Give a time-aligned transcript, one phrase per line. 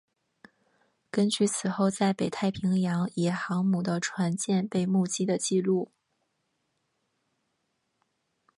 [1.11, 5.91] 根据此后在北太平洋也航海的船舰被目击的记录。